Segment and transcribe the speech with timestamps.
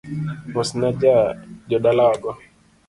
[0.53, 0.89] Mosna
[1.69, 2.37] jo dalawago.